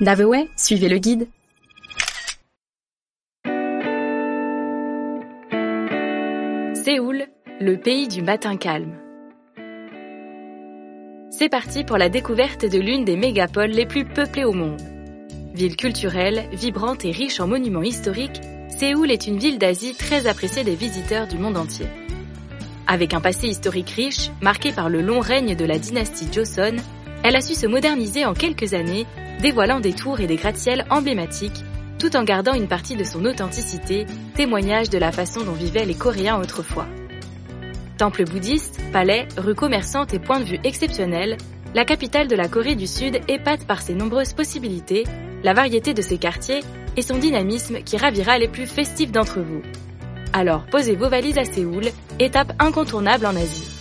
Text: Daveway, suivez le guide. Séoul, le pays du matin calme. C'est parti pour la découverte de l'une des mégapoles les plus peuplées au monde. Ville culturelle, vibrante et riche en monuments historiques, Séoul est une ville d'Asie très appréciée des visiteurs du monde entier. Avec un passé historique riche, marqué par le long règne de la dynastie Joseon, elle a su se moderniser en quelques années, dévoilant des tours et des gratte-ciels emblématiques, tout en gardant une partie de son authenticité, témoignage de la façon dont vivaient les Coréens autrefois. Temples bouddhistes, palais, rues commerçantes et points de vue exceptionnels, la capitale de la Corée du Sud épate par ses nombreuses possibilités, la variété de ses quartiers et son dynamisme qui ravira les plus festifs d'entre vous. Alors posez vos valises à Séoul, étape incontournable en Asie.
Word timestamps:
Daveway, 0.00 0.48
suivez 0.56 0.88
le 0.88 0.96
guide. 0.96 1.28
Séoul, 6.72 7.26
le 7.60 7.76
pays 7.76 8.08
du 8.08 8.22
matin 8.22 8.56
calme. 8.56 8.94
C'est 11.30 11.50
parti 11.50 11.84
pour 11.84 11.98
la 11.98 12.08
découverte 12.08 12.64
de 12.64 12.78
l'une 12.78 13.04
des 13.04 13.18
mégapoles 13.18 13.72
les 13.72 13.84
plus 13.84 14.06
peuplées 14.06 14.44
au 14.44 14.54
monde. 14.54 14.80
Ville 15.52 15.76
culturelle, 15.76 16.48
vibrante 16.50 17.04
et 17.04 17.10
riche 17.10 17.38
en 17.38 17.46
monuments 17.46 17.82
historiques, 17.82 18.40
Séoul 18.70 19.10
est 19.10 19.26
une 19.26 19.36
ville 19.36 19.58
d'Asie 19.58 19.94
très 19.94 20.26
appréciée 20.26 20.64
des 20.64 20.76
visiteurs 20.76 21.26
du 21.26 21.36
monde 21.36 21.58
entier. 21.58 21.86
Avec 22.86 23.12
un 23.12 23.20
passé 23.20 23.48
historique 23.48 23.90
riche, 23.90 24.30
marqué 24.40 24.72
par 24.72 24.88
le 24.88 25.02
long 25.02 25.20
règne 25.20 25.54
de 25.54 25.64
la 25.66 25.78
dynastie 25.78 26.32
Joseon, 26.32 26.76
elle 27.22 27.36
a 27.36 27.42
su 27.42 27.54
se 27.54 27.66
moderniser 27.66 28.24
en 28.24 28.32
quelques 28.32 28.72
années, 28.72 29.06
dévoilant 29.40 29.80
des 29.80 29.92
tours 29.92 30.20
et 30.20 30.26
des 30.26 30.36
gratte-ciels 30.36 30.86
emblématiques, 30.90 31.64
tout 31.98 32.16
en 32.16 32.24
gardant 32.24 32.54
une 32.54 32.68
partie 32.68 32.96
de 32.96 33.04
son 33.04 33.24
authenticité, 33.24 34.06
témoignage 34.34 34.90
de 34.90 34.98
la 34.98 35.12
façon 35.12 35.42
dont 35.42 35.52
vivaient 35.52 35.84
les 35.84 35.94
Coréens 35.94 36.40
autrefois. 36.40 36.86
Temples 37.98 38.24
bouddhistes, 38.24 38.80
palais, 38.92 39.28
rues 39.36 39.54
commerçantes 39.54 40.14
et 40.14 40.18
points 40.18 40.40
de 40.40 40.44
vue 40.44 40.60
exceptionnels, 40.64 41.36
la 41.74 41.84
capitale 41.84 42.28
de 42.28 42.36
la 42.36 42.48
Corée 42.48 42.74
du 42.74 42.86
Sud 42.86 43.20
épate 43.28 43.66
par 43.66 43.82
ses 43.82 43.94
nombreuses 43.94 44.32
possibilités, 44.32 45.04
la 45.44 45.52
variété 45.52 45.94
de 45.94 46.02
ses 46.02 46.18
quartiers 46.18 46.60
et 46.96 47.02
son 47.02 47.18
dynamisme 47.18 47.82
qui 47.82 47.96
ravira 47.96 48.38
les 48.38 48.48
plus 48.48 48.66
festifs 48.66 49.12
d'entre 49.12 49.40
vous. 49.40 49.62
Alors 50.32 50.64
posez 50.66 50.96
vos 50.96 51.08
valises 51.08 51.38
à 51.38 51.44
Séoul, 51.44 51.84
étape 52.18 52.52
incontournable 52.58 53.26
en 53.26 53.36
Asie. 53.36 53.79